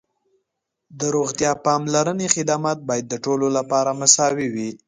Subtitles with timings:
[0.99, 4.69] د روغتیا پاملرنې خدمات باید د ټولو لپاره مساوي وي.